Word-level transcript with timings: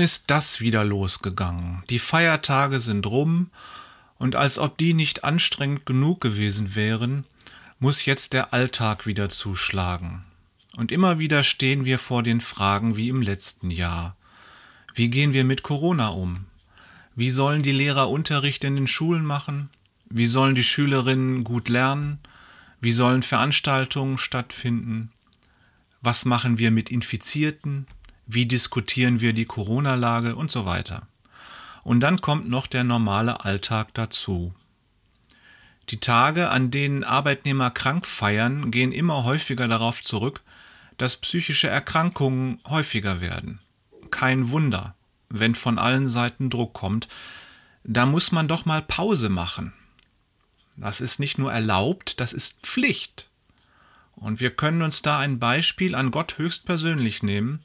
Nun 0.00 0.06
ist 0.06 0.30
das 0.30 0.62
wieder 0.62 0.82
losgegangen. 0.82 1.84
Die 1.90 1.98
Feiertage 1.98 2.80
sind 2.80 3.04
rum, 3.04 3.50
und 4.16 4.34
als 4.34 4.58
ob 4.58 4.78
die 4.78 4.94
nicht 4.94 5.24
anstrengend 5.24 5.84
genug 5.84 6.22
gewesen 6.22 6.74
wären, 6.74 7.26
muss 7.80 8.06
jetzt 8.06 8.32
der 8.32 8.54
Alltag 8.54 9.06
wieder 9.06 9.28
zuschlagen. 9.28 10.24
Und 10.74 10.90
immer 10.90 11.18
wieder 11.18 11.44
stehen 11.44 11.84
wir 11.84 11.98
vor 11.98 12.22
den 12.22 12.40
Fragen 12.40 12.96
wie 12.96 13.10
im 13.10 13.20
letzten 13.20 13.70
Jahr. 13.70 14.16
Wie 14.94 15.10
gehen 15.10 15.34
wir 15.34 15.44
mit 15.44 15.62
Corona 15.62 16.08
um? 16.08 16.46
Wie 17.14 17.28
sollen 17.28 17.62
die 17.62 17.70
Lehrer 17.70 18.08
Unterricht 18.08 18.64
in 18.64 18.76
den 18.76 18.88
Schulen 18.88 19.26
machen? 19.26 19.68
Wie 20.08 20.24
sollen 20.24 20.54
die 20.54 20.64
Schülerinnen 20.64 21.44
gut 21.44 21.68
lernen? 21.68 22.20
Wie 22.80 22.92
sollen 22.92 23.22
Veranstaltungen 23.22 24.16
stattfinden? 24.16 25.12
Was 26.00 26.24
machen 26.24 26.56
wir 26.56 26.70
mit 26.70 26.90
Infizierten? 26.90 27.86
Wie 28.32 28.46
diskutieren 28.46 29.18
wir 29.18 29.32
die 29.32 29.44
Corona-Lage 29.44 30.36
und 30.36 30.52
so 30.52 30.64
weiter? 30.64 31.02
Und 31.82 31.98
dann 31.98 32.20
kommt 32.20 32.48
noch 32.48 32.68
der 32.68 32.84
normale 32.84 33.44
Alltag 33.44 33.92
dazu. 33.94 34.54
Die 35.88 35.98
Tage, 35.98 36.48
an 36.48 36.70
denen 36.70 37.02
Arbeitnehmer 37.02 37.72
krank 37.72 38.06
feiern, 38.06 38.70
gehen 38.70 38.92
immer 38.92 39.24
häufiger 39.24 39.66
darauf 39.66 40.00
zurück, 40.00 40.42
dass 40.96 41.16
psychische 41.16 41.66
Erkrankungen 41.66 42.60
häufiger 42.68 43.20
werden. 43.20 43.58
Kein 44.12 44.52
Wunder, 44.52 44.94
wenn 45.28 45.56
von 45.56 45.80
allen 45.80 46.06
Seiten 46.06 46.50
Druck 46.50 46.72
kommt, 46.72 47.08
da 47.82 48.06
muss 48.06 48.30
man 48.30 48.46
doch 48.46 48.64
mal 48.64 48.82
Pause 48.82 49.28
machen. 49.28 49.72
Das 50.76 51.00
ist 51.00 51.18
nicht 51.18 51.36
nur 51.36 51.52
erlaubt, 51.52 52.20
das 52.20 52.32
ist 52.32 52.60
Pflicht. 52.62 53.28
Und 54.14 54.38
wir 54.38 54.50
können 54.50 54.82
uns 54.82 55.02
da 55.02 55.18
ein 55.18 55.40
Beispiel 55.40 55.96
an 55.96 56.12
Gott 56.12 56.38
höchstpersönlich 56.38 57.24
nehmen. 57.24 57.64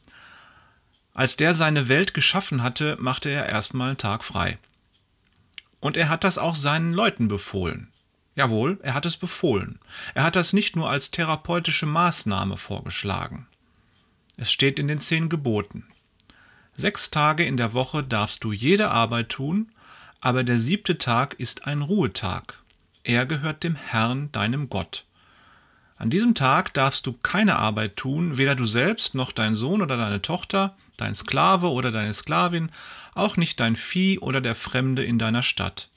Als 1.16 1.38
der 1.38 1.54
seine 1.54 1.88
Welt 1.88 2.14
geschaffen 2.14 2.62
hatte, 2.62 2.98
machte 3.00 3.30
er 3.30 3.48
erstmal 3.48 3.88
einen 3.88 3.98
Tag 3.98 4.24
frei. 4.24 4.58
Und 5.80 5.96
er 5.96 6.10
hat 6.10 6.26
das 6.26 6.38
auch 6.38 6.56
seinen 6.56 6.94
Leuten 6.94 7.30
befohlen. 7.30 7.88
Jawohl, 8.36 8.80
er 8.84 8.94
hat 8.94 9.06
es 9.06 9.16
befohlen. 9.16 9.80
Er 10.14 10.24
hat 10.24 10.36
das 10.36 10.52
nicht 10.52 10.76
nur 10.76 10.90
als 10.90 11.12
therapeutische 11.12 11.86
Maßnahme 11.86 12.58
vorgeschlagen. 12.58 13.48
Es 14.36 14.52
steht 14.52 14.78
in 14.78 14.90
den 14.90 15.00
zehn 15.00 15.30
Geboten. 15.30 15.86
Sechs 16.74 17.12
Tage 17.12 17.46
in 17.46 17.56
der 17.56 17.72
Woche 17.72 18.04
darfst 18.04 18.44
du 18.44 18.52
jede 18.52 18.92
Arbeit 18.92 19.30
tun, 19.30 19.72
aber 20.20 20.44
der 20.44 20.60
siebte 20.60 20.98
Tag 20.98 21.36
ist 21.36 21.66
ein 21.66 21.82
Ruhetag. 21.82 22.62
Er 23.04 23.26
gehört 23.26 23.64
dem 23.64 23.76
Herrn, 23.76 24.34
deinem 24.34 24.68
Gott. 24.68 25.05
An 25.98 26.10
diesem 26.10 26.36
Tag 26.36 26.74
darfst 26.74 27.08
du 27.08 27.14
keine 27.14 27.58
Arbeit 27.58 27.96
tun, 27.96 28.38
weder 28.38 28.56
du 28.56 28.66
selbst 28.66 29.16
noch 29.16 29.32
dein 29.32 29.56
Sohn 29.56 29.82
oder 29.82 29.96
deine 29.96 30.22
Tochter, 30.22 30.76
dein 30.98 31.16
Sklave 31.16 31.70
oder 31.72 31.92
deine 31.92 32.14
Sklavin, 32.14 32.70
auch 33.14 33.38
nicht 33.38 33.60
dein 33.60 33.76
Vieh 33.76 34.20
oder 34.20 34.42
der 34.42 34.56
Fremde 34.56 35.04
in 35.06 35.18
deiner 35.18 35.44
Stadt. 35.44 35.90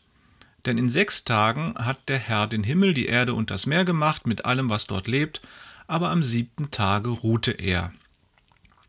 Denn 0.67 0.79
in 0.79 0.89
sechs 0.89 1.25
Tagen 1.25 1.75
hat 1.79 2.09
der 2.09 2.19
Herr 2.19 2.47
den 2.47 2.63
Himmel, 2.63 2.95
die 2.95 3.07
Erde 3.07 3.35
und 3.35 3.51
das 3.51 3.67
Meer 3.67 3.85
gemacht 3.85 4.27
mit 4.27 4.45
allem, 4.45 4.71
was 4.71 4.87
dort 4.87 5.09
lebt, 5.09 5.41
aber 5.87 6.11
am 6.11 6.23
siebten 6.23 6.71
Tage 6.71 7.11
ruhte 7.11 7.53
er. 7.53 7.93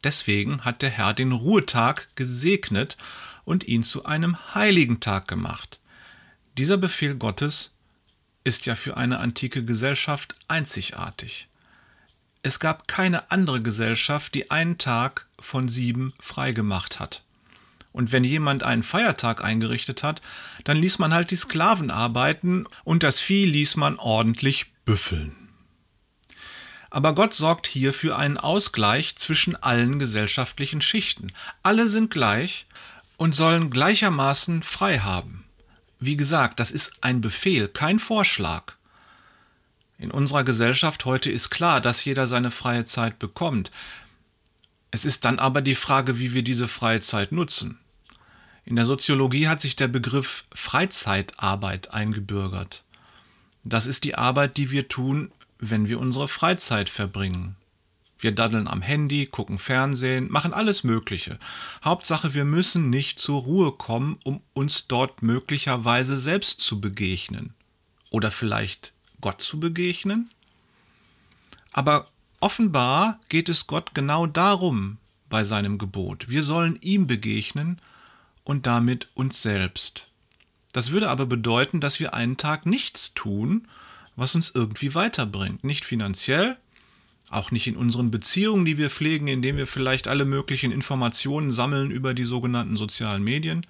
Deswegen 0.04 0.64
hat 0.64 0.82
der 0.82 0.90
Herr 0.90 1.14
den 1.14 1.32
Ruhetag 1.32 2.08
gesegnet 2.16 2.98
und 3.46 3.68
ihn 3.68 3.84
zu 3.84 4.06
einem 4.06 4.38
heiligen 4.54 5.00
Tag 5.00 5.28
gemacht. 5.28 5.80
Dieser 6.58 6.78
Befehl 6.78 7.16
Gottes 7.16 7.74
ist 8.44 8.66
ja 8.66 8.76
für 8.76 8.98
eine 8.98 9.20
antike 9.20 9.64
Gesellschaft 9.64 10.36
einzigartig. 10.48 11.48
Es 12.42 12.60
gab 12.60 12.88
keine 12.88 13.32
andere 13.32 13.62
Gesellschaft, 13.62 14.34
die 14.34 14.50
einen 14.50 14.78
Tag 14.78 15.28
von 15.40 15.68
sieben 15.68 16.14
freigemacht 16.20 17.00
hat. 17.00 17.24
Und 17.92 18.12
wenn 18.12 18.24
jemand 18.24 18.64
einen 18.64 18.84
Feiertag 18.84 19.44
eingerichtet 19.44 20.04
hat, 20.04 20.22
dann 20.64 20.78
ließ 20.78 21.00
man 21.00 21.14
halt 21.14 21.32
die 21.32 21.36
Sklaven 21.36 21.92
arbeiten 21.92 22.66
und 22.84 23.04
das 23.04 23.20
Vieh 23.20 23.46
ließ 23.46 23.76
man 23.76 23.98
ordentlich 23.98 24.72
büffeln. 24.86 25.50
Aber 26.92 27.14
Gott 27.14 27.34
sorgt 27.34 27.68
hier 27.68 27.94
für 27.94 28.16
einen 28.18 28.38
Ausgleich 28.38 29.16
zwischen 29.16 29.56
allen 29.56 30.00
gesellschaftlichen 30.00 30.82
Schichten. 30.82 31.32
Alle 31.62 31.88
sind 31.88 32.10
gleich 32.10 32.66
und 33.18 33.36
sollen 33.36 33.70
gleichermaßen 33.70 34.64
frei 34.64 35.00
haben. 35.00 35.39
Wie 36.00 36.16
gesagt, 36.16 36.60
das 36.60 36.72
ist 36.72 36.94
ein 37.02 37.22
Befehl, 37.22 37.68
kein 37.68 38.00
Vorschlag. 38.00 38.74
In 39.98 40.12
unserer 40.12 40.46
Gesellschaft 40.46 41.04
heute 41.04 41.30
ist 41.30 41.50
klar, 41.50 41.82
dass 41.82 42.06
jeder 42.06 42.26
seine 42.26 42.52
freie 42.52 42.86
Zeit 42.86 43.20
bekommt. 43.20 43.70
Es 44.92 45.04
ist 45.04 45.26
dann 45.26 45.40
aber 45.40 45.62
die 45.62 45.76
Frage, 45.76 46.18
wie 46.18 46.34
wir 46.34 46.42
diese 46.42 46.70
freie 46.70 47.02
Zeit 47.02 47.34
nutzen. 47.34 47.80
In 48.64 48.78
der 48.78 48.86
Soziologie 48.86 49.50
hat 49.50 49.60
sich 49.60 49.76
der 49.76 49.90
Begriff 49.90 50.46
Freizeitarbeit 50.54 51.92
eingebürgert. 51.92 52.84
Das 53.66 53.86
ist 53.86 54.06
die 54.06 54.16
Arbeit, 54.16 54.56
die 54.56 54.72
wir 54.72 54.88
tun, 54.88 55.32
wenn 55.60 55.90
wir 55.90 56.00
unsere 56.00 56.30
Freizeit 56.30 56.90
verbringen. 56.90 57.56
Wir 58.20 58.34
daddeln 58.34 58.68
am 58.68 58.82
Handy, 58.82 59.26
gucken 59.26 59.58
Fernsehen, 59.58 60.30
machen 60.30 60.54
alles 60.54 60.84
Mögliche. 60.84 61.40
Hauptsache, 61.84 62.34
wir 62.34 62.44
müssen 62.44 62.90
nicht 62.90 63.20
zur 63.20 63.42
Ruhe 63.42 63.72
kommen, 63.72 64.20
um 64.24 64.42
uns 64.54 64.88
dort 64.88 65.24
möglicherweise 65.24 66.20
selbst 66.20 66.60
zu 66.60 66.82
begegnen. 66.82 67.54
Oder 68.10 68.30
vielleicht 68.30 68.94
Gott 69.22 69.42
zu 69.42 69.60
begegnen? 69.60 70.30
Aber 71.72 72.08
offenbar 72.42 73.20
geht 73.30 73.48
es 73.48 73.68
Gott 73.68 73.94
genau 73.94 74.28
darum 74.28 74.98
bei 75.30 75.46
seinem 75.46 75.78
Gebot. 75.78 76.28
Wir 76.28 76.44
sollen 76.44 76.78
ihm 76.82 77.08
begegnen 77.08 77.80
und 78.44 78.66
damit 78.66 79.08
uns 79.14 79.42
selbst. 79.42 80.08
Das 80.74 80.92
würde 80.92 81.10
aber 81.10 81.26
bedeuten, 81.26 81.80
dass 81.80 82.00
wir 82.00 82.14
einen 82.14 82.36
Tag 82.36 82.66
nichts 82.66 83.14
tun, 83.14 83.68
was 84.16 84.36
uns 84.36 84.50
irgendwie 84.54 84.94
weiterbringt. 84.94 85.64
Nicht 85.64 85.86
finanziell, 85.86 86.58
auch 87.30 87.52
nicht 87.52 87.68
in 87.68 87.76
unseren 87.76 88.12
Beziehungen, 88.12 88.66
die 88.66 88.78
wir 88.78 88.90
pflegen, 88.90 89.28
indem 89.28 89.58
wir 89.58 89.68
vielleicht 89.68 90.08
alle 90.08 90.26
möglichen 90.26 90.72
Informationen 90.72 91.52
sammeln 91.52 91.92
über 91.92 92.14
die 92.14 92.26
sogenannten 92.26 92.78
sozialen 92.78 93.24
Medien. 93.24 93.66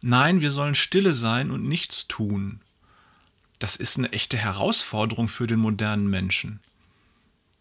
Nein, 0.00 0.40
wir 0.40 0.50
sollen 0.50 0.74
stille 0.74 1.14
sein 1.14 1.50
und 1.50 1.64
nichts 1.64 2.08
tun. 2.08 2.60
Das 3.58 3.76
ist 3.76 3.98
eine 3.98 4.12
echte 4.12 4.36
Herausforderung 4.36 5.28
für 5.28 5.46
den 5.46 5.58
modernen 5.58 6.08
Menschen. 6.08 6.60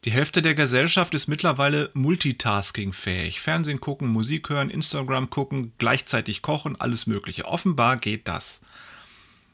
Die 0.06 0.12
Hälfte 0.12 0.42
der 0.42 0.54
Gesellschaft 0.54 1.14
ist 1.16 1.28
mittlerweile 1.28 1.90
multitaskingfähig. 1.94 3.42
Fernsehen 3.42 3.82
gucken, 3.82 4.08
Musik 4.08 4.50
hören, 4.50 4.70
Instagram 4.70 5.30
gucken, 5.30 5.74
gleichzeitig 5.80 6.42
kochen, 6.42 6.80
alles 6.80 7.08
Mögliche. 7.08 7.46
Offenbar 7.46 7.98
geht 7.98 8.28
das. 8.28 8.62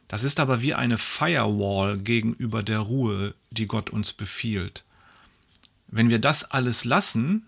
Das 0.09 0.23
ist 0.23 0.39
aber 0.39 0.61
wie 0.61 0.73
eine 0.73 0.97
Firewall 0.97 1.97
gegenüber 1.97 2.61
der 2.61 2.79
Ruhe, 2.79 3.33
die 3.49 3.65
Gott 3.65 3.89
uns 3.89 4.13
befiehlt. 4.13 4.83
Wenn 5.93 6.09
wir 6.09 6.19
das 6.19 6.43
alles 6.43 6.85
lassen, 6.85 7.47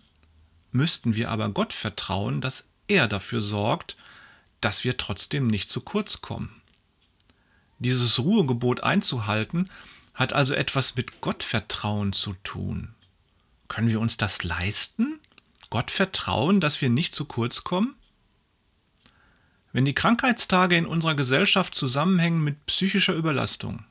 müssten 0.71 1.15
wir 1.15 1.31
aber 1.31 1.49
Gott 1.49 1.73
vertrauen, 1.73 2.41
dass 2.41 2.69
er 2.87 3.07
dafür 3.07 3.41
sorgt, 3.41 3.97
dass 4.61 4.83
wir 4.83 4.97
trotzdem 4.97 5.47
nicht 5.47 5.69
zu 5.69 5.81
kurz 5.81 6.21
kommen. 6.21 6.61
Dieses 7.79 8.19
Ruhegebot 8.19 8.81
einzuhalten, 8.83 9.69
hat 10.13 10.33
also 10.33 10.53
etwas 10.53 10.95
mit 10.95 11.21
Gottvertrauen 11.21 12.13
zu 12.13 12.33
tun. 12.43 12.93
Können 13.67 13.89
wir 13.89 13.99
uns 13.99 14.17
das 14.17 14.43
leisten? 14.43 15.19
Gott 15.69 15.91
vertrauen, 15.91 16.61
dass 16.61 16.81
wir 16.81 16.89
nicht 16.89 17.15
zu 17.15 17.25
kurz 17.25 17.63
kommen? 17.63 17.95
wenn 19.75 19.83
die 19.83 19.93
Krankheitstage 19.93 20.77
in 20.77 20.85
unserer 20.85 21.15
Gesellschaft 21.15 21.75
zusammenhängen 21.75 22.41
mit 22.41 22.65
psychischer 22.65 23.13
Überlastung. 23.13 23.83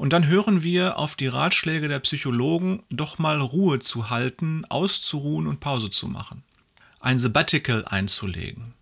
Und 0.00 0.14
dann 0.14 0.28
hören 0.28 0.62
wir 0.62 0.96
auf 0.96 1.14
die 1.14 1.26
Ratschläge 1.26 1.86
der 1.86 1.98
Psychologen, 1.98 2.82
doch 2.88 3.18
mal 3.18 3.38
Ruhe 3.38 3.80
zu 3.80 4.08
halten, 4.08 4.64
auszuruhen 4.70 5.46
und 5.46 5.60
Pause 5.60 5.90
zu 5.90 6.08
machen. 6.08 6.42
Ein 7.00 7.18
Sabbatical 7.18 7.84
einzulegen. 7.84 8.72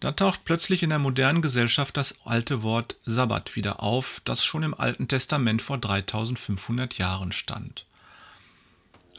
Da 0.00 0.10
taucht 0.10 0.44
plötzlich 0.44 0.82
in 0.82 0.90
der 0.90 0.98
modernen 0.98 1.42
Gesellschaft 1.42 1.96
das 1.96 2.16
alte 2.24 2.64
Wort 2.64 2.96
Sabbat 3.04 3.54
wieder 3.54 3.84
auf, 3.84 4.20
das 4.24 4.44
schon 4.44 4.64
im 4.64 4.74
Alten 4.74 5.06
Testament 5.06 5.62
vor 5.62 5.78
3500 5.78 6.98
Jahren 6.98 7.30
stand. 7.30 7.86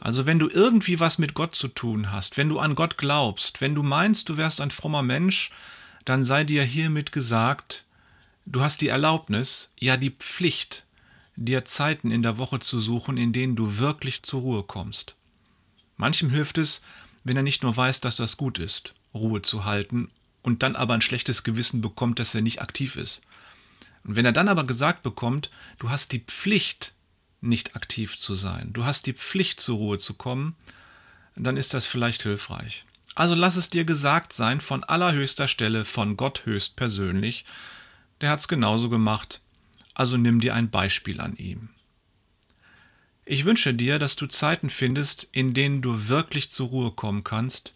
Also 0.00 0.26
wenn 0.26 0.38
du 0.38 0.50
irgendwie 0.50 1.00
was 1.00 1.16
mit 1.16 1.32
Gott 1.32 1.54
zu 1.54 1.68
tun 1.68 2.12
hast, 2.12 2.36
wenn 2.36 2.50
du 2.50 2.58
an 2.58 2.74
Gott 2.74 2.98
glaubst, 2.98 3.62
wenn 3.62 3.74
du 3.74 3.82
meinst, 3.82 4.28
du 4.28 4.36
wärst 4.36 4.60
ein 4.60 4.70
frommer 4.70 5.02
Mensch, 5.02 5.52
dann 6.04 6.22
sei 6.22 6.44
dir 6.44 6.64
hiermit 6.64 7.12
gesagt, 7.12 7.86
du 8.44 8.60
hast 8.60 8.82
die 8.82 8.88
Erlaubnis, 8.88 9.72
ja 9.80 9.96
die 9.96 10.10
Pflicht, 10.10 10.84
dir 11.44 11.64
Zeiten 11.64 12.10
in 12.10 12.22
der 12.22 12.38
Woche 12.38 12.58
zu 12.58 12.80
suchen, 12.80 13.16
in 13.16 13.32
denen 13.32 13.56
du 13.56 13.78
wirklich 13.78 14.22
zur 14.22 14.40
Ruhe 14.40 14.62
kommst. 14.64 15.14
Manchem 15.96 16.30
hilft 16.30 16.58
es, 16.58 16.82
wenn 17.24 17.36
er 17.36 17.42
nicht 17.42 17.62
nur 17.62 17.76
weiß, 17.76 18.00
dass 18.00 18.16
das 18.16 18.36
gut 18.36 18.58
ist, 18.58 18.94
Ruhe 19.14 19.42
zu 19.42 19.64
halten, 19.64 20.10
und 20.42 20.62
dann 20.62 20.76
aber 20.76 20.94
ein 20.94 21.02
schlechtes 21.02 21.42
Gewissen 21.42 21.80
bekommt, 21.80 22.18
dass 22.18 22.34
er 22.34 22.40
nicht 22.40 22.62
aktiv 22.62 22.96
ist. 22.96 23.22
Und 24.04 24.16
wenn 24.16 24.24
er 24.24 24.32
dann 24.32 24.48
aber 24.48 24.64
gesagt 24.64 25.02
bekommt, 25.02 25.50
du 25.78 25.90
hast 25.90 26.12
die 26.12 26.20
Pflicht, 26.20 26.94
nicht 27.40 27.76
aktiv 27.76 28.16
zu 28.16 28.34
sein. 28.34 28.72
Du 28.72 28.84
hast 28.84 29.06
die 29.06 29.12
Pflicht, 29.12 29.60
zur 29.60 29.76
Ruhe 29.76 29.98
zu 29.98 30.14
kommen, 30.14 30.56
dann 31.36 31.56
ist 31.56 31.74
das 31.74 31.86
vielleicht 31.86 32.22
hilfreich. 32.22 32.84
Also 33.14 33.34
lass 33.34 33.56
es 33.56 33.70
dir 33.70 33.84
gesagt 33.84 34.32
sein 34.32 34.60
von 34.60 34.84
allerhöchster 34.84 35.48
Stelle, 35.48 35.84
von 35.84 36.16
Gott 36.16 36.46
höchst 36.46 36.76
persönlich. 36.76 37.44
Der 38.20 38.30
hat's 38.30 38.48
genauso 38.48 38.88
gemacht. 38.88 39.40
Also 39.98 40.16
nimm 40.16 40.40
dir 40.40 40.54
ein 40.54 40.70
Beispiel 40.70 41.20
an 41.20 41.34
ihm. 41.36 41.70
Ich 43.24 43.44
wünsche 43.44 43.74
dir, 43.74 43.98
dass 43.98 44.14
du 44.14 44.26
Zeiten 44.26 44.70
findest, 44.70 45.26
in 45.32 45.54
denen 45.54 45.82
du 45.82 46.06
wirklich 46.06 46.50
zur 46.50 46.68
Ruhe 46.68 46.92
kommen 46.92 47.24
kannst, 47.24 47.74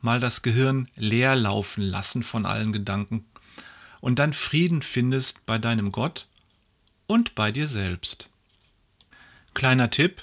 mal 0.00 0.20
das 0.20 0.42
Gehirn 0.42 0.86
leer 0.94 1.34
laufen 1.34 1.82
lassen 1.82 2.22
von 2.22 2.46
allen 2.46 2.72
Gedanken 2.72 3.26
und 4.00 4.20
dann 4.20 4.32
Frieden 4.32 4.82
findest 4.82 5.46
bei 5.46 5.58
deinem 5.58 5.90
Gott 5.90 6.28
und 7.08 7.34
bei 7.34 7.50
dir 7.50 7.66
selbst. 7.66 8.30
Kleiner 9.52 9.90
Tipp. 9.90 10.22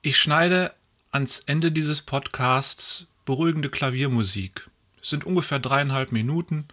Ich 0.00 0.16
schneide 0.16 0.72
ans 1.10 1.40
Ende 1.40 1.72
dieses 1.72 2.02
Podcasts 2.02 3.08
beruhigende 3.24 3.68
Klaviermusik. 3.68 4.70
Es 5.02 5.10
sind 5.10 5.24
ungefähr 5.24 5.58
dreieinhalb 5.58 6.12
Minuten. 6.12 6.68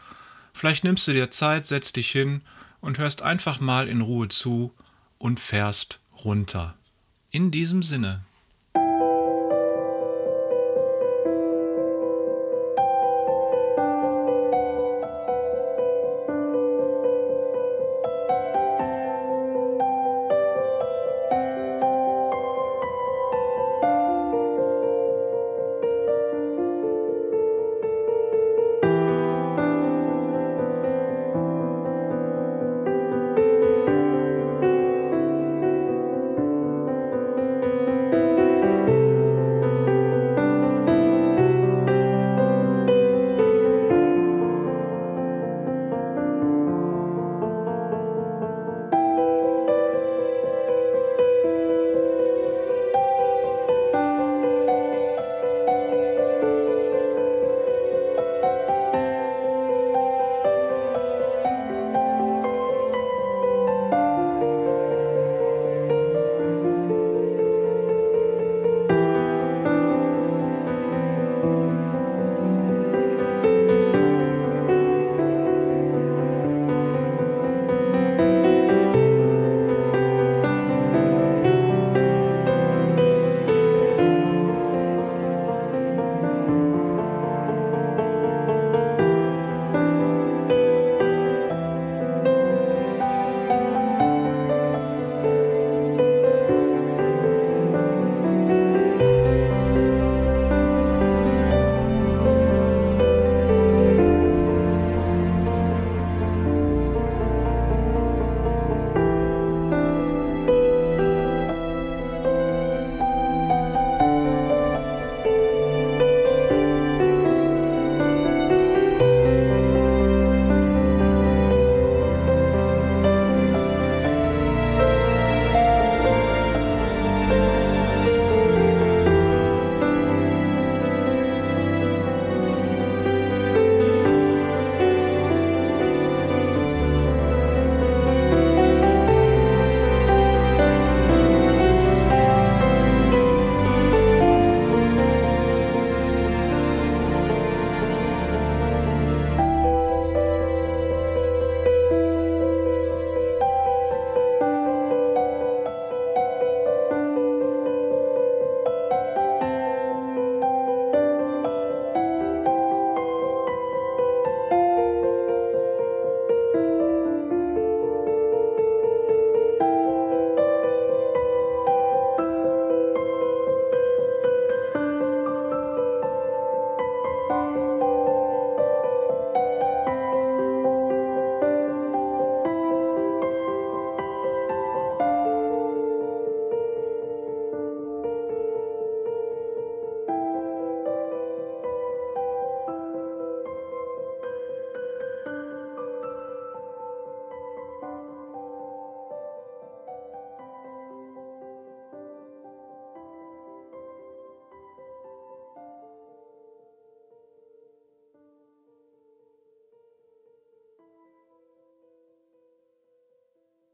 Vielleicht 0.54 0.84
nimmst 0.84 1.08
du 1.08 1.14
dir 1.14 1.32
Zeit, 1.32 1.66
setzt 1.66 1.96
dich 1.96 2.12
hin 2.12 2.44
und 2.82 2.98
hörst 2.98 3.22
einfach 3.22 3.60
mal 3.60 3.88
in 3.88 4.02
Ruhe 4.02 4.28
zu 4.28 4.74
und 5.18 5.40
fährst 5.40 6.00
runter. 6.24 6.76
In 7.32 7.52
diesem 7.52 7.84
Sinne. 7.84 8.22